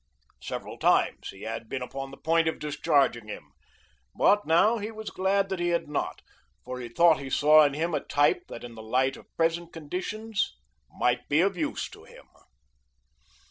Several 0.41 0.79
times 0.79 1.29
he 1.29 1.43
had 1.43 1.69
been 1.69 1.83
upon 1.83 2.09
the 2.09 2.17
point 2.17 2.47
of 2.47 2.57
discharging 2.57 3.27
him, 3.27 3.51
but 4.15 4.47
now 4.47 4.79
he 4.79 4.89
was 4.89 5.11
glad 5.11 5.47
that 5.49 5.59
he 5.59 5.67
had 5.67 5.87
not, 5.87 6.23
for 6.65 6.79
he 6.79 6.89
thought 6.89 7.19
he 7.19 7.29
saw 7.29 7.63
in 7.65 7.75
him 7.75 7.93
a 7.93 7.99
type 7.99 8.45
that 8.47 8.63
in 8.63 8.73
the 8.73 8.81
light 8.81 9.15
of 9.15 9.31
present 9.37 9.71
conditions 9.71 10.55
might 10.89 11.29
be 11.29 11.39
of 11.41 11.55
use 11.55 11.87
to 11.91 12.03
him. 12.05 12.25